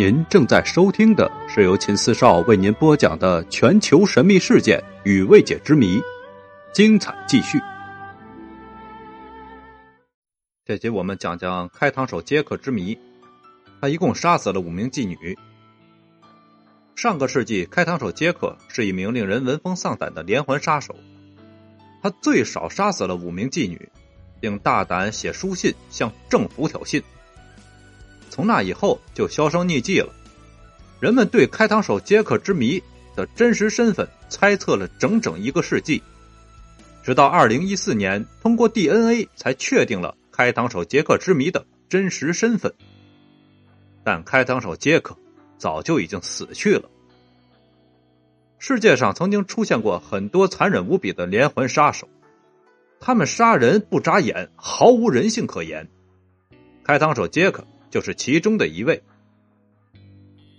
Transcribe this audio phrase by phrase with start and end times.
[0.00, 6.00] 您正在收听的是由秦四少为您播讲的全球神秘事件与未解之谜，
[6.72, 7.60] 精彩继续。
[10.64, 12.98] 这集我们讲讲开膛手杰克之谜，
[13.78, 15.36] 他一共杀死了五名妓女。
[16.96, 20.96] 上个世纪，开膛手杰克是一名令人闻风丧胆的连环杀手，
[22.02, 23.90] 他最少杀死了五名妓女，
[24.40, 27.02] 并大胆写书信向政府挑衅。
[28.40, 30.08] 从那以后就销声匿迹了，
[30.98, 32.82] 人们对开膛手杰克之谜
[33.14, 36.02] 的真实身份猜测了整整一个世纪，
[37.02, 42.72] 直到二零一四年，通过 DNA 才确定了开膛手杰克之谜的真实身份。
[44.02, 45.14] 但开膛手杰克
[45.58, 46.88] 早就已经死去了。
[48.58, 52.08] 世界上曾经出现过很多残忍无比的连环杀手，
[53.00, 55.86] 他们杀人不眨眼，毫无人性可言。
[56.82, 57.66] 开膛手杰克。
[57.90, 59.02] 就是其中的一位。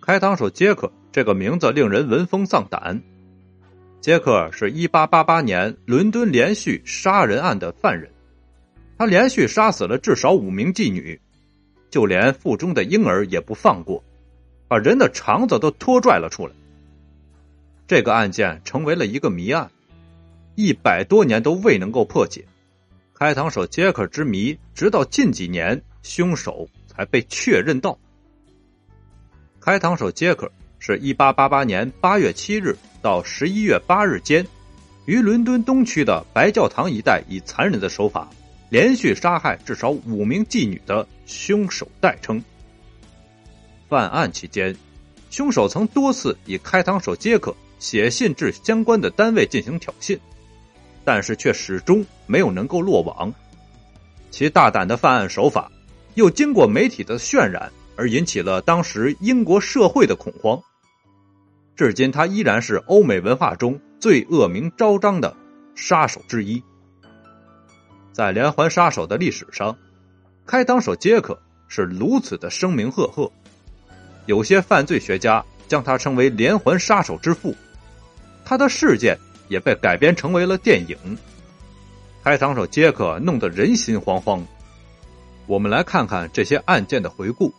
[0.00, 3.02] 开膛手杰克这个名字令人闻风丧胆。
[4.00, 8.10] 杰克是一八八八年伦敦连续杀人案的犯人，
[8.96, 11.20] 他连续杀死了至少五名妓女，
[11.90, 14.02] 就连腹中的婴儿也不放过，
[14.68, 16.52] 把人的肠子都拖拽了出来。
[17.86, 19.70] 这个案件成为了一个谜案，
[20.54, 22.44] 一百多年都未能够破解。
[23.14, 26.68] 开膛手杰克之谜，直到近几年，凶手。
[26.98, 27.96] 还被确认到，
[29.60, 34.44] 开膛手杰克是一八八八年八月七日到十一月八日间，
[35.06, 38.28] 于伦敦东区的白教堂一带以残忍的手法
[38.68, 42.42] 连续杀害至少五名妓女的凶手代称。
[43.88, 44.74] 犯案期间，
[45.30, 50.18] 凶手曾多次以开膛手杰克写信至相关的单位进行挑衅，
[51.04, 53.32] 但是却始终没有能够落网。
[54.32, 55.70] 其大胆的犯案手法。
[56.18, 60.60] 又经过媒体的渲染，而引起了当时英国社会的恐慌。
[61.76, 65.32] 至今，他依然是欧美文化中最恶名昭彰的
[65.76, 66.60] 杀手之一。
[68.12, 69.78] 在连环杀手的历史上，
[70.44, 73.30] 开膛手杰克是如此的声名赫赫，
[74.26, 77.54] 有些犯罪学家将他称为连环杀手之父。
[78.44, 80.96] 他的事件也被改编成为了电影。
[82.24, 84.42] 开膛手杰克弄得人心惶惶。
[85.48, 87.52] 我们来看看这些案件的回顾。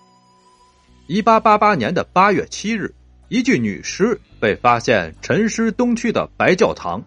[1.08, 2.94] 一八八八年的八月七日，
[3.30, 7.04] 一具女尸被发现沉尸东区的白教堂，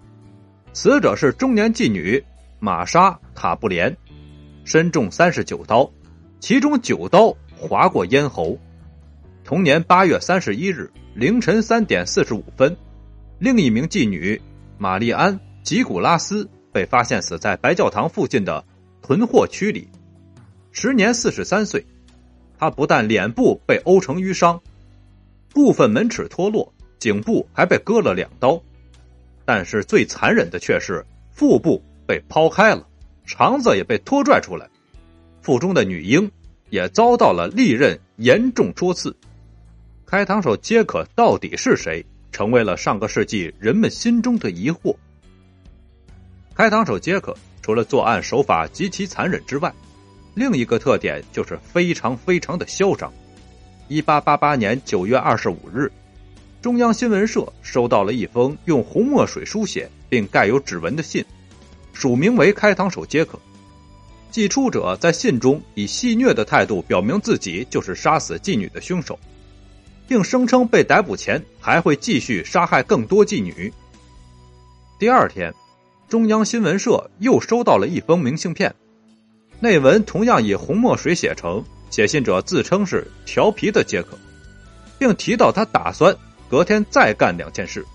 [0.73, 2.23] 死者是中年妓女
[2.59, 3.97] 玛莎·塔布莲，
[4.65, 5.89] 身中三十九刀，
[6.41, 8.59] 其中九刀划过咽喉。
[9.45, 12.77] 同年八月三十一日凌晨三点四十五分，
[13.39, 14.41] 另一名妓女
[14.79, 18.65] 玛丽安·吉古拉斯被发现死在白教堂附近的
[19.01, 19.89] 囤货区里。
[20.73, 21.85] 时年四十三岁，
[22.59, 24.61] 他不但脸部被殴成淤伤，
[25.51, 28.61] 部分门齿脱落，颈部还被割了两刀，
[29.45, 32.87] 但是最残忍的却是腹部被剖开了，
[33.27, 34.69] 肠子也被拖拽出来，
[35.43, 36.31] 腹中的女婴
[36.71, 39.15] 也遭到了利刃严重戳刺。
[40.07, 44.97] 开膛手杰克到底是谁，成为了上个世纪人们心中的疑惑。
[46.55, 49.73] 开膛手杰克除了作案手法极其残忍之外，
[50.35, 53.13] 另一个特点就是非常非常的嚣张。
[53.89, 55.91] 一八八八年九月二十五日，
[56.63, 61.25] 中央新闻社收到了一封用红墨水书写并盖有指纹的信，
[61.93, 63.39] 署名为“开膛手杰克”。
[64.31, 69.19] 寄出者在信中以戏谑的态度表明自己就是杀死妓女的凶手，
[70.09, 73.71] 并声称被逮捕前还会继续杀害更多妓女。
[74.99, 75.53] 第二天，
[76.09, 78.75] 中央新闻社又收到了一封明信片。
[79.63, 84.19] 内文同样以红墨水写成，写信者自称是调皮的杰克，
[84.99, 86.13] 并提到他打算
[86.51, 87.87] 隔天再干两件事。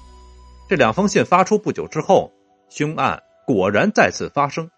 [0.70, 2.32] 这两封信发出不久之后，
[2.70, 4.72] 凶案果然再次发生。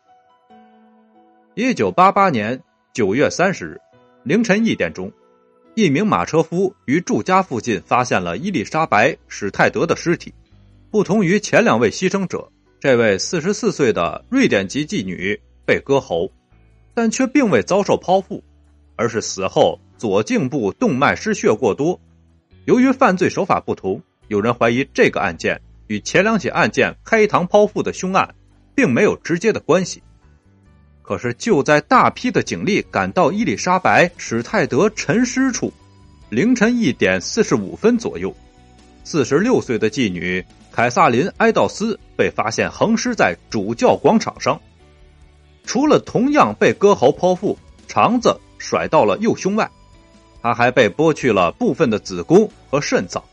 [1.53, 2.59] 一九八八年
[2.91, 3.79] 九月三十日
[4.23, 5.11] 凌晨一点钟，
[5.75, 10.33] 一名马车夫于住家附近发现了伊丽莎白·史泰德的尸体。
[10.89, 16.27] 不同于前两位牺牲者，这位四十四岁的瑞典籍妓女被割喉。
[17.00, 18.44] 但却并未遭受剖腹，
[18.98, 21.98] 而是死后左颈部动脉失血过多。
[22.66, 28.36] 由于犯罪手法不同，有人怀疑这个案件与前两起案件开膛剖腹的凶案
[28.75, 30.04] 并没有直接的关系。
[31.01, 35.72] 可是就在大批的警力赶到伊丽莎白·史泰德沉尸处，
[36.28, 38.36] 凌晨一点四十五分左右，
[39.06, 44.60] 四十六岁的妓女凯撒琳·埃道斯被发现横尸在主教广场上。
[45.69, 47.56] 除了同样被割喉剖腹，
[47.88, 49.69] 肠子甩到了右胸外，
[50.42, 53.24] 他还被剥去了部分的子宫和肾脏。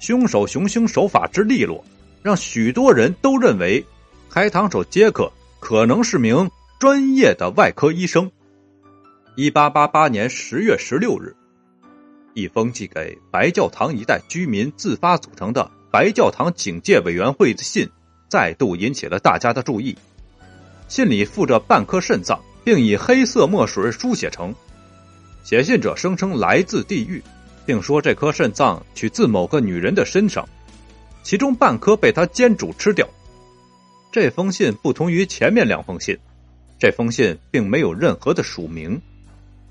[0.00, 1.84] 凶手行凶手法之利落，
[2.20, 3.86] 让许多人都认为
[4.28, 5.30] 开膛手杰克
[5.60, 6.50] 可能是名
[6.80, 8.28] 专业的外科医生。
[9.36, 11.36] 一八八八年十月十六日，
[12.34, 17.88] 一封寄给白教堂一带居民自发组成的白教堂警戒委员会的信，
[18.28, 19.96] 再度引起了大家的注意。
[20.90, 24.54] 信里附着半颗肾脏，并以黑色墨水书写成。
[25.42, 27.22] 写信者声称来自地狱。
[27.66, 30.48] 并说这颗肾脏取自某个女人的身上，
[31.22, 33.08] 其中半颗被他煎煮吃掉。
[34.10, 36.18] 这封信不同于前面两封信，
[36.80, 39.00] 这封信并没有任何的署名。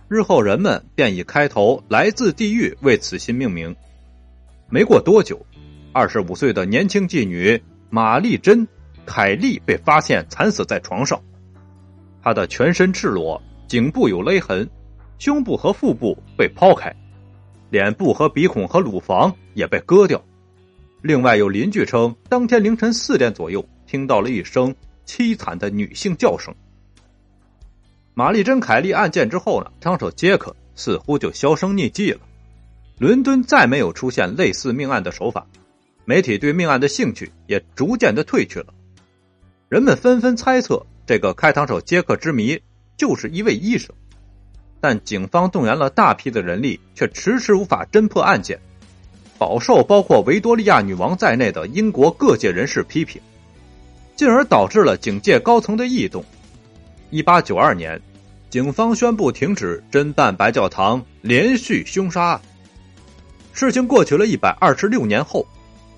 [0.08, 3.76] 日后人们便以开头“来自地狱”为此信命名。
[4.70, 5.46] 没过多久，
[5.92, 8.66] 二十五岁的年轻妓女玛丽珍·
[9.10, 11.20] 凯利被发现惨死在床上，
[12.22, 14.70] 她的全身赤裸，颈部有勒痕，
[15.18, 16.96] 胸部和腹部被剖开。
[17.72, 20.24] 脸部和鼻孔和乳房也被割掉。
[21.02, 24.74] 另外有邻居称，当天凌晨四点左右听到了一声
[25.08, 26.54] 凄惨的女性叫声。
[28.14, 32.20] 玛丽珍·凯利案件之后呢，枪手杰克似乎就销声匿迹了。
[33.00, 35.48] 伦敦再没有出现类似命案的手法，
[36.06, 38.68] 媒体对命案的兴趣也逐渐的退去了。
[39.70, 42.60] 人们纷纷猜测，这个开膛手杰克之谜
[42.98, 43.94] 就是一位医生。
[44.82, 48.60] 但警方动员了大批的人力，却迟迟无法侦破案件，
[49.38, 53.22] 饱受包括维多利亚女王在内的英国各界人士批评，
[54.16, 56.26] 进而导致了警界高层的异动。
[57.12, 58.02] 一八九二年，
[58.50, 62.42] 警方宣布停止侦办白教堂连续凶杀案。
[63.54, 65.46] 事情过去了一百二十六年后，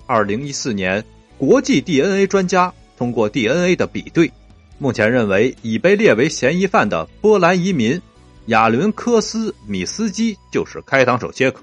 [0.06, 1.02] 二零一四年，
[1.38, 4.30] 国际 DNA 专家通过 DNA 的比对，
[4.78, 8.00] 目前认为已被列为嫌疑犯的波兰移民。
[8.46, 11.60] 亚伦·科斯米斯基就是开膛手杰克，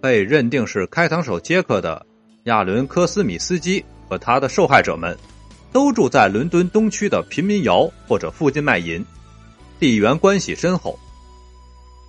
[0.00, 2.04] 被认定是开膛手杰克的
[2.46, 5.16] 亚伦·科斯米斯基和他的受害者们，
[5.70, 9.04] 都住在伦敦东区的贫民窑或者附近卖淫，
[9.78, 10.98] 地缘关系深厚。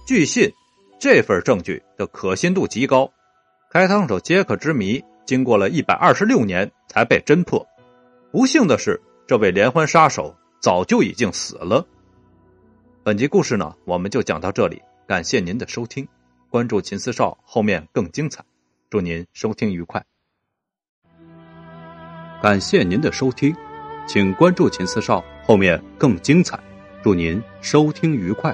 [0.08, 0.52] 据信，
[1.00, 3.08] 这份证据的可信度极高，
[3.72, 7.64] 开膛手杰克之谜经过了一百二十六年才被侦破。
[8.36, 11.88] 不幸的是，这位连环杀手早就已经死了。
[13.02, 14.82] 本集故事呢，我们就讲到这里。
[15.08, 16.06] 感谢您的收听，
[16.50, 18.44] 关注秦四少，后面更精彩。
[18.90, 20.06] 祝您收听愉快。
[22.44, 23.56] 感谢您的收听，
[24.06, 26.60] 请关注秦四少，后面更精彩。
[27.02, 28.54] 祝您收听愉快。